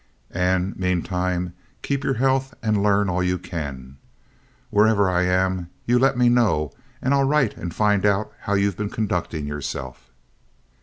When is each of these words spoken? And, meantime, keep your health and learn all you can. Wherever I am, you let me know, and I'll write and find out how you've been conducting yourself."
And, 0.33 0.75
meantime, 0.79 1.53
keep 1.83 2.03
your 2.03 2.15
health 2.15 2.55
and 2.63 2.81
learn 2.81 3.07
all 3.07 3.21
you 3.21 3.37
can. 3.37 3.97
Wherever 4.71 5.07
I 5.11 5.25
am, 5.27 5.69
you 5.85 5.99
let 5.99 6.17
me 6.17 6.27
know, 6.27 6.71
and 7.03 7.13
I'll 7.13 7.25
write 7.25 7.55
and 7.55 7.71
find 7.71 8.03
out 8.03 8.33
how 8.39 8.55
you've 8.55 8.77
been 8.77 8.89
conducting 8.89 9.45
yourself." 9.45 10.09